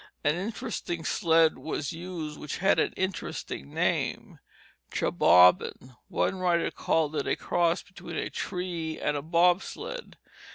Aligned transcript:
An 0.23 0.33
interesting 0.33 1.05
sled 1.05 1.59
was 1.59 1.93
used 1.93 2.39
which 2.39 2.57
had 2.57 2.79
an 2.79 2.91
interesting 2.97 3.71
name, 3.71 4.39
chebobbin. 4.91 5.95
One 6.07 6.39
writer 6.39 6.71
called 6.71 7.15
it 7.15 7.27
a 7.27 7.35
cross 7.35 7.83
between 7.83 8.15
a 8.15 8.31
tree 8.31 8.99
and 8.99 9.15
a 9.15 9.21
bobsled. 9.21 10.17